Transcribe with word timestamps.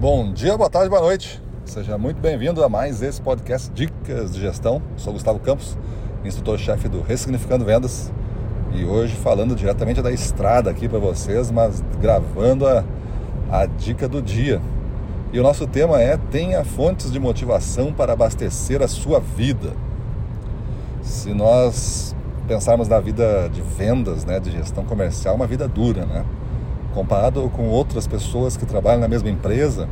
Bom 0.00 0.32
dia, 0.32 0.56
boa 0.56 0.70
tarde, 0.70 0.88
boa 0.88 1.02
noite. 1.02 1.42
Seja 1.64 1.98
muito 1.98 2.20
bem-vindo 2.20 2.62
a 2.62 2.68
mais 2.68 3.02
esse 3.02 3.20
podcast 3.20 3.68
Dicas 3.72 4.32
de 4.32 4.40
Gestão. 4.40 4.80
Sou 4.96 5.12
Gustavo 5.12 5.40
Campos, 5.40 5.76
instrutor-chefe 6.24 6.88
do 6.88 7.02
Ressignificando 7.02 7.64
Vendas. 7.64 8.12
E 8.72 8.84
hoje 8.84 9.16
falando 9.16 9.56
diretamente 9.56 10.00
da 10.00 10.12
estrada 10.12 10.70
aqui 10.70 10.88
para 10.88 11.00
vocês, 11.00 11.50
mas 11.50 11.82
gravando 12.00 12.64
a, 12.64 12.84
a 13.50 13.66
dica 13.66 14.06
do 14.06 14.22
dia. 14.22 14.62
E 15.32 15.40
o 15.40 15.42
nosso 15.42 15.66
tema 15.66 16.00
é 16.00 16.16
tenha 16.16 16.62
fontes 16.62 17.10
de 17.10 17.18
motivação 17.18 17.92
para 17.92 18.12
abastecer 18.12 18.80
a 18.80 18.86
sua 18.86 19.18
vida. 19.18 19.72
Se 21.02 21.34
nós 21.34 22.14
pensarmos 22.46 22.86
na 22.86 23.00
vida 23.00 23.48
de 23.48 23.62
vendas, 23.62 24.24
né, 24.24 24.38
de 24.38 24.52
gestão 24.52 24.84
comercial, 24.84 25.34
uma 25.34 25.46
vida 25.48 25.66
dura, 25.66 26.06
né? 26.06 26.24
Comparado 26.94 27.48
com 27.50 27.68
outras 27.68 28.06
pessoas 28.06 28.56
que 28.56 28.64
trabalham 28.66 29.00
na 29.00 29.08
mesma 29.08 29.28
empresa, 29.28 29.88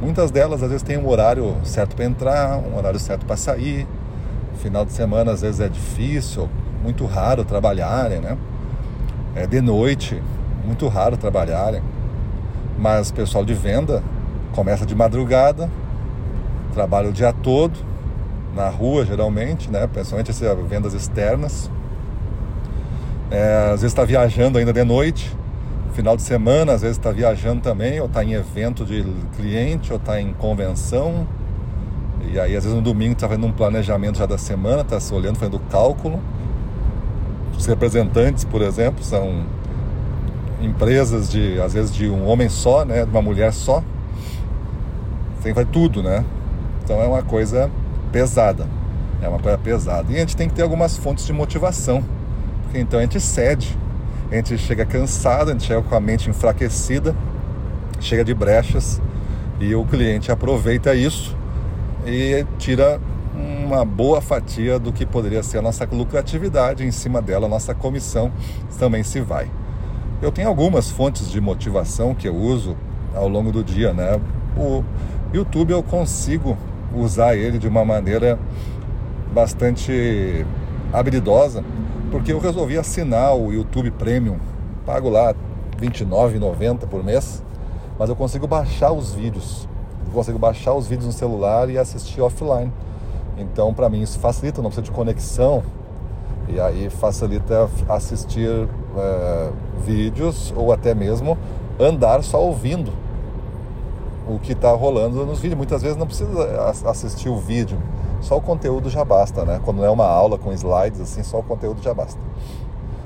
muitas 0.00 0.30
delas 0.30 0.62
às 0.62 0.68
vezes 0.68 0.82
têm 0.82 0.98
um 0.98 1.08
horário 1.08 1.54
certo 1.62 1.94
para 1.94 2.04
entrar, 2.04 2.58
um 2.58 2.76
horário 2.76 2.98
certo 2.98 3.24
para 3.24 3.36
sair. 3.36 3.86
Final 4.56 4.84
de 4.84 4.92
semana 4.92 5.32
às 5.32 5.40
vezes 5.40 5.60
é 5.60 5.68
difícil, 5.68 6.48
muito 6.82 7.06
raro 7.06 7.44
trabalharem, 7.44 8.20
né? 8.20 8.36
É 9.34 9.46
de 9.46 9.60
noite, 9.60 10.20
muito 10.64 10.88
raro 10.88 11.16
trabalharem. 11.16 11.82
Mas 12.78 13.10
pessoal 13.10 13.44
de 13.44 13.54
venda 13.54 14.02
começa 14.52 14.84
de 14.84 14.94
madrugada, 14.94 15.70
trabalha 16.72 17.08
o 17.08 17.12
dia 17.12 17.32
todo, 17.32 17.78
na 18.54 18.68
rua 18.68 19.04
geralmente, 19.04 19.70
né? 19.70 19.86
principalmente 19.86 20.30
essas 20.30 20.58
vendas 20.68 20.94
externas. 20.94 21.70
É, 23.30 23.66
às 23.66 23.82
vezes 23.82 23.84
está 23.84 24.04
viajando 24.04 24.58
ainda 24.58 24.72
de 24.72 24.82
noite, 24.82 25.36
final 25.92 26.16
de 26.16 26.22
semana, 26.22 26.72
às 26.72 26.82
vezes 26.82 26.96
está 26.96 27.10
viajando 27.10 27.60
também, 27.60 28.00
ou 28.00 28.06
está 28.06 28.24
em 28.24 28.32
evento 28.32 28.84
de 28.84 29.04
cliente, 29.36 29.92
ou 29.92 29.98
está 29.98 30.20
em 30.20 30.32
convenção. 30.32 31.26
E 32.32 32.38
aí, 32.38 32.56
às 32.56 32.64
vezes, 32.64 32.74
no 32.74 32.82
domingo, 32.82 33.12
está 33.12 33.28
fazendo 33.28 33.46
um 33.46 33.52
planejamento 33.52 34.18
já 34.18 34.26
da 34.26 34.38
semana, 34.38 34.82
está 34.82 35.00
se 35.00 35.12
olhando, 35.12 35.36
fazendo 35.36 35.58
cálculo. 35.70 36.20
Os 37.56 37.66
representantes, 37.66 38.44
por 38.44 38.62
exemplo, 38.62 39.02
são 39.02 39.44
empresas 40.62 41.30
de, 41.30 41.60
às 41.60 41.72
vezes, 41.72 41.92
de 41.92 42.08
um 42.08 42.26
homem 42.26 42.48
só, 42.48 42.84
né, 42.84 43.04
de 43.04 43.10
uma 43.10 43.22
mulher 43.22 43.52
só. 43.52 43.82
Tem 45.42 45.52
vai 45.52 45.64
tudo, 45.64 46.02
né? 46.02 46.24
Então 46.84 47.00
é 47.00 47.06
uma 47.06 47.22
coisa 47.22 47.70
pesada. 48.12 48.66
É 49.22 49.28
uma 49.28 49.38
coisa 49.38 49.56
pesada. 49.56 50.12
E 50.12 50.16
a 50.16 50.20
gente 50.20 50.36
tem 50.36 50.48
que 50.48 50.54
ter 50.54 50.62
algumas 50.62 50.96
fontes 50.96 51.26
de 51.26 51.32
motivação. 51.32 52.04
Porque 52.62 52.78
então 52.78 52.98
a 52.98 53.02
gente 53.02 53.18
cede 53.20 53.76
a 54.30 54.34
gente 54.36 54.56
chega 54.58 54.86
cansado, 54.86 55.50
a 55.50 55.52
gente 55.52 55.64
chega 55.64 55.82
com 55.82 55.94
a 55.94 56.00
mente 56.00 56.30
enfraquecida, 56.30 57.14
chega 58.00 58.24
de 58.24 58.32
brechas 58.32 59.00
e 59.58 59.74
o 59.74 59.84
cliente 59.84 60.30
aproveita 60.30 60.94
isso 60.94 61.36
e 62.06 62.46
tira 62.58 63.00
uma 63.34 63.84
boa 63.84 64.20
fatia 64.20 64.78
do 64.78 64.92
que 64.92 65.04
poderia 65.04 65.42
ser 65.42 65.58
a 65.58 65.62
nossa 65.62 65.86
lucratividade 65.90 66.84
em 66.84 66.90
cima 66.90 67.20
dela, 67.20 67.46
a 67.46 67.48
nossa 67.48 67.74
comissão 67.74 68.32
também 68.78 69.02
se 69.02 69.20
vai. 69.20 69.48
Eu 70.22 70.30
tenho 70.30 70.48
algumas 70.48 70.90
fontes 70.90 71.30
de 71.30 71.40
motivação 71.40 72.14
que 72.14 72.28
eu 72.28 72.34
uso 72.34 72.76
ao 73.14 73.28
longo 73.28 73.50
do 73.50 73.64
dia, 73.64 73.92
né? 73.92 74.20
O 74.56 74.84
YouTube 75.32 75.72
eu 75.72 75.82
consigo 75.82 76.56
usar 76.94 77.36
ele 77.36 77.58
de 77.58 77.66
uma 77.66 77.84
maneira 77.84 78.38
bastante 79.32 80.44
habilidosa 80.92 81.64
porque 82.10 82.32
eu 82.32 82.38
resolvi 82.38 82.76
assinar 82.76 83.34
o 83.34 83.52
YouTube 83.52 83.90
Premium. 83.92 84.36
Pago 84.84 85.08
lá 85.08 85.28
R$ 85.28 85.36
29,90 85.80 86.86
por 86.88 87.04
mês, 87.04 87.42
mas 87.98 88.08
eu 88.08 88.16
consigo 88.16 88.46
baixar 88.46 88.92
os 88.92 89.12
vídeos. 89.12 89.68
Eu 90.06 90.12
consigo 90.12 90.38
baixar 90.38 90.74
os 90.74 90.86
vídeos 90.86 91.06
no 91.06 91.12
celular 91.12 91.70
e 91.70 91.78
assistir 91.78 92.20
offline. 92.20 92.72
Então, 93.38 93.72
para 93.72 93.88
mim, 93.88 94.02
isso 94.02 94.18
facilita, 94.18 94.60
não 94.60 94.70
precisa 94.70 94.84
de 94.84 94.90
conexão. 94.90 95.62
E 96.48 96.58
aí 96.58 96.90
facilita 96.90 97.70
assistir 97.88 98.68
é, 98.96 99.50
vídeos 99.84 100.52
ou 100.56 100.72
até 100.72 100.94
mesmo 100.94 101.38
andar 101.78 102.24
só 102.24 102.42
ouvindo 102.42 102.92
o 104.34 104.38
que 104.38 104.52
está 104.52 104.72
rolando 104.72 105.24
nos 105.26 105.38
vídeos. 105.40 105.56
Muitas 105.56 105.82
vezes 105.82 105.96
não 105.96 106.06
precisa 106.06 106.70
assistir 106.86 107.28
o 107.28 107.36
vídeo 107.36 107.78
só 108.20 108.36
o 108.36 108.40
conteúdo 108.40 108.90
já 108.90 109.04
basta, 109.04 109.44
né? 109.44 109.60
Quando 109.64 109.84
é 109.84 109.90
uma 109.90 110.04
aula 110.04 110.36
com 110.36 110.52
slides, 110.52 111.00
assim, 111.00 111.22
só 111.22 111.38
o 111.38 111.42
conteúdo 111.42 111.82
já 111.82 111.94
basta. 111.94 112.20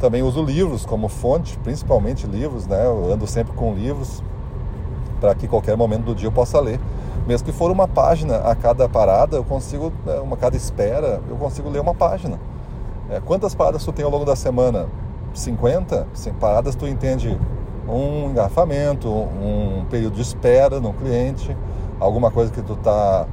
Também 0.00 0.22
uso 0.22 0.42
livros 0.42 0.84
como 0.84 1.08
fonte, 1.08 1.56
principalmente 1.58 2.26
livros, 2.26 2.66
né? 2.66 2.84
Eu 2.84 3.12
ando 3.12 3.26
sempre 3.26 3.52
com 3.54 3.72
livros 3.72 4.22
para 5.20 5.34
que 5.34 5.46
qualquer 5.46 5.76
momento 5.76 6.04
do 6.04 6.14
dia 6.14 6.26
eu 6.26 6.32
possa 6.32 6.60
ler. 6.60 6.80
Mesmo 7.26 7.46
que 7.46 7.52
for 7.52 7.70
uma 7.70 7.88
página 7.88 8.38
a 8.38 8.54
cada 8.54 8.88
parada, 8.88 9.36
eu 9.36 9.44
consigo, 9.44 9.92
né, 10.04 10.18
uma 10.20 10.36
cada 10.36 10.56
espera, 10.56 11.20
eu 11.28 11.36
consigo 11.36 11.68
ler 11.68 11.80
uma 11.80 11.94
página. 11.94 12.38
É, 13.08 13.20
quantas 13.20 13.54
paradas 13.54 13.84
tu 13.84 13.92
tem 13.92 14.04
ao 14.04 14.10
longo 14.10 14.24
da 14.24 14.36
semana? 14.36 14.86
50? 15.32 16.06
100 16.12 16.34
paradas 16.34 16.74
tu 16.74 16.86
entende 16.86 17.38
um 17.88 18.30
engarrafamento, 18.30 19.08
um 19.08 19.84
período 19.88 20.16
de 20.16 20.22
espera 20.22 20.80
no 20.80 20.92
cliente, 20.92 21.56
alguma 22.00 22.30
coisa 22.30 22.52
que 22.52 22.62
tu 22.62 22.74
está 22.74 23.26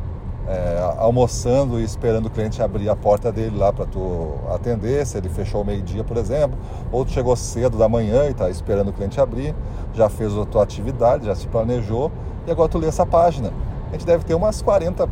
é, 0.48 0.96
almoçando 0.98 1.80
e 1.80 1.84
esperando 1.84 2.26
o 2.26 2.30
cliente 2.30 2.62
abrir 2.62 2.90
a 2.90 2.96
porta 2.96 3.32
dele 3.32 3.58
lá 3.58 3.72
para 3.72 3.86
tu 3.86 4.36
atender, 4.54 5.06
se 5.06 5.18
ele 5.18 5.30
fechou 5.30 5.62
o 5.62 5.66
meio-dia, 5.66 6.04
por 6.04 6.18
exemplo, 6.18 6.58
ou 6.92 7.06
tu 7.06 7.12
chegou 7.12 7.36
cedo 7.36 7.78
da 7.78 7.88
manhã 7.88 8.26
e 8.26 8.32
está 8.32 8.50
esperando 8.50 8.90
o 8.90 8.94
cliente 8.94 9.20
abrir, 9.20 9.56
já 9.94 10.10
fez 10.10 10.38
a 10.38 10.46
tua 10.46 10.64
atividade, 10.64 11.26
já 11.26 11.36
se 11.36 11.48
planejou 11.48 12.12
e 12.46 12.52
agora 12.52 12.70
tu 12.70 12.78
lê 12.78 12.88
essa 12.88 13.06
página. 13.06 13.52
A 13.90 13.94
gente 13.94 14.06
deve 14.06 14.24
ter 14.26 14.34
umas 14.34 14.62
40 14.62 15.08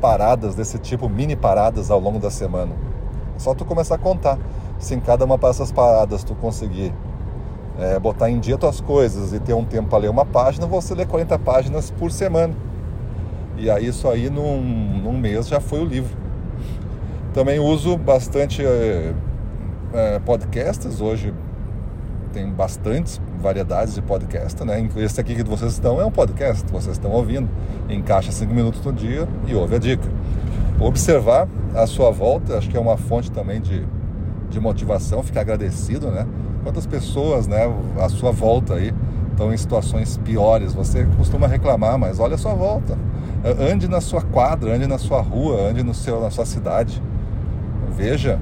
paradas 0.00 0.54
desse 0.54 0.78
tipo, 0.78 1.08
mini 1.08 1.36
paradas 1.36 1.90
ao 1.90 2.00
longo 2.00 2.18
da 2.18 2.30
semana. 2.30 2.72
É 3.36 3.38
só 3.38 3.54
tu 3.54 3.64
começar 3.64 3.96
a 3.96 3.98
contar. 3.98 4.38
Se 4.78 4.94
em 4.94 5.00
cada 5.00 5.24
uma 5.24 5.38
dessas 5.38 5.72
paradas 5.72 6.24
tu 6.24 6.34
conseguir 6.34 6.92
é, 7.78 7.98
botar 7.98 8.30
em 8.30 8.38
dia 8.38 8.56
tuas 8.56 8.80
coisas 8.80 9.32
e 9.32 9.40
ter 9.40 9.54
um 9.54 9.64
tempo 9.64 9.88
para 9.88 9.98
ler 9.98 10.10
uma 10.10 10.24
página, 10.24 10.66
você 10.66 10.94
lê 10.94 11.04
40 11.04 11.38
páginas 11.38 11.90
por 11.90 12.10
semana. 12.10 12.54
E 13.56 13.70
aí 13.70 13.86
isso 13.86 14.08
aí 14.08 14.28
num, 14.30 14.60
num 15.02 15.18
mês 15.18 15.48
já 15.48 15.60
foi 15.60 15.80
o 15.80 15.84
livro. 15.84 16.16
Também 17.32 17.58
uso 17.58 17.96
bastante 17.96 18.64
é, 18.64 19.12
é, 19.92 20.18
podcasts, 20.20 21.00
hoje 21.00 21.34
tem 22.32 22.50
bastantes 22.50 23.20
variedades 23.40 23.94
de 23.94 24.02
podcast, 24.02 24.62
né? 24.62 24.86
Esse 24.96 25.20
aqui 25.20 25.34
que 25.34 25.42
vocês 25.42 25.72
estão 25.72 25.98
é 26.00 26.04
um 26.04 26.10
podcast, 26.10 26.70
vocês 26.70 26.96
estão 26.96 27.10
ouvindo. 27.12 27.48
Encaixa 27.88 28.30
cinco 28.30 28.52
minutos 28.52 28.84
no 28.84 28.92
dia 28.92 29.26
e 29.46 29.54
ouve 29.54 29.76
a 29.76 29.78
dica. 29.78 30.06
Observar 30.78 31.48
a 31.74 31.86
sua 31.86 32.10
volta, 32.10 32.58
acho 32.58 32.68
que 32.68 32.76
é 32.76 32.80
uma 32.80 32.98
fonte 32.98 33.30
também 33.30 33.60
de, 33.60 33.86
de 34.56 34.60
motivação, 34.60 35.22
ficar 35.22 35.42
agradecido, 35.42 36.10
né? 36.10 36.26
Quantas 36.64 36.86
pessoas, 36.86 37.46
né, 37.46 37.70
à 38.00 38.08
sua 38.08 38.32
volta 38.32 38.74
aí 38.74 38.92
estão 39.30 39.52
em 39.52 39.56
situações 39.56 40.16
piores. 40.16 40.72
Você 40.72 41.06
costuma 41.16 41.46
reclamar, 41.46 41.98
mas 41.98 42.18
olha 42.18 42.34
a 42.34 42.38
sua 42.38 42.54
volta. 42.54 42.98
Ande 43.60 43.86
na 43.86 44.00
sua 44.00 44.22
quadra, 44.22 44.74
ande 44.74 44.86
na 44.86 44.98
sua 44.98 45.20
rua, 45.20 45.68
ande 45.68 45.82
no 45.82 45.94
seu, 45.94 46.20
na 46.20 46.30
sua 46.30 46.46
cidade. 46.46 47.02
Veja 47.94 48.40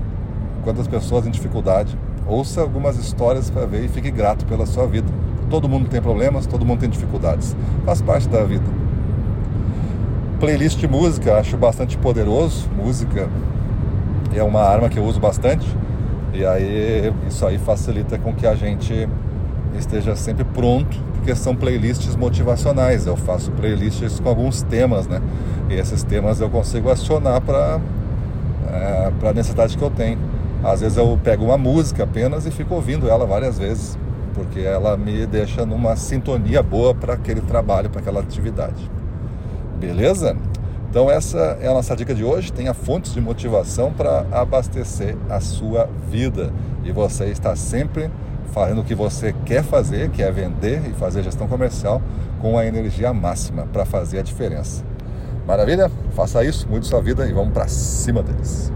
quantas 0.62 0.86
pessoas 0.86 1.26
em 1.26 1.30
dificuldade. 1.30 1.98
Ouça 2.26 2.60
algumas 2.60 2.96
histórias 2.96 3.50
para 3.50 3.66
ver 3.66 3.84
e 3.84 3.88
fique 3.88 4.10
grato 4.10 4.46
pela 4.46 4.64
sua 4.64 4.86
vida. 4.86 5.08
Todo 5.50 5.68
mundo 5.68 5.88
tem 5.88 6.00
problemas, 6.00 6.46
todo 6.46 6.64
mundo 6.64 6.80
tem 6.80 6.88
dificuldades. 6.88 7.54
Faz 7.84 8.00
parte 8.00 8.28
da 8.28 8.44
vida. 8.44 8.64
Playlist 10.38 10.78
de 10.78 10.86
música, 10.88 11.36
acho 11.36 11.56
bastante 11.56 11.98
poderoso. 11.98 12.68
Música 12.76 13.28
é 14.32 14.42
uma 14.42 14.60
arma 14.60 14.88
que 14.88 14.98
eu 14.98 15.04
uso 15.04 15.20
bastante. 15.20 15.66
E 16.34 16.44
aí 16.44 17.12
isso 17.28 17.46
aí 17.46 17.58
facilita 17.58 18.18
com 18.18 18.34
que 18.34 18.46
a 18.46 18.56
gente 18.56 19.08
esteja 19.78 20.16
sempre 20.16 20.44
pronto, 20.44 20.98
porque 21.14 21.34
são 21.34 21.54
playlists 21.54 22.16
motivacionais. 22.16 23.06
Eu 23.06 23.16
faço 23.16 23.52
playlists 23.52 24.18
com 24.18 24.28
alguns 24.28 24.62
temas, 24.62 25.06
né? 25.06 25.22
E 25.70 25.74
esses 25.74 26.02
temas 26.02 26.40
eu 26.40 26.50
consigo 26.50 26.90
acionar 26.90 27.40
para 27.40 27.80
é, 28.74 29.12
para 29.20 29.30
a 29.30 29.32
necessidade 29.32 29.78
que 29.78 29.82
eu 29.82 29.90
tenho. 29.90 30.18
Às 30.62 30.80
vezes 30.80 30.96
eu 30.96 31.18
pego 31.22 31.44
uma 31.44 31.58
música 31.58 32.04
apenas 32.04 32.46
e 32.46 32.50
fico 32.50 32.74
ouvindo 32.74 33.08
ela 33.08 33.26
várias 33.26 33.58
vezes, 33.58 33.98
porque 34.34 34.60
ela 34.60 34.96
me 34.96 35.26
deixa 35.26 35.64
numa 35.64 35.94
sintonia 35.94 36.62
boa 36.62 36.94
para 36.94 37.14
aquele 37.14 37.42
trabalho, 37.42 37.90
para 37.90 38.00
aquela 38.00 38.20
atividade. 38.20 38.90
Beleza? 39.78 40.36
Então 40.94 41.10
essa 41.10 41.58
é 41.60 41.66
a 41.66 41.74
nossa 41.74 41.96
dica 41.96 42.14
de 42.14 42.22
hoje. 42.22 42.52
Tenha 42.52 42.72
fontes 42.72 43.12
de 43.12 43.20
motivação 43.20 43.92
para 43.92 44.24
abastecer 44.30 45.16
a 45.28 45.40
sua 45.40 45.90
vida 46.08 46.52
e 46.84 46.92
você 46.92 47.24
está 47.24 47.56
sempre 47.56 48.08
fazendo 48.52 48.80
o 48.80 48.84
que 48.84 48.94
você 48.94 49.34
quer 49.44 49.64
fazer, 49.64 50.10
que 50.10 50.22
é 50.22 50.30
vender 50.30 50.88
e 50.88 50.92
fazer 50.92 51.24
gestão 51.24 51.48
comercial 51.48 52.00
com 52.40 52.56
a 52.56 52.64
energia 52.64 53.12
máxima 53.12 53.66
para 53.72 53.84
fazer 53.84 54.20
a 54.20 54.22
diferença. 54.22 54.84
Maravilha? 55.44 55.90
Faça 56.12 56.44
isso, 56.44 56.68
mude 56.68 56.86
sua 56.86 57.02
vida 57.02 57.26
e 57.26 57.32
vamos 57.32 57.52
para 57.52 57.66
cima 57.66 58.22
deles. 58.22 58.72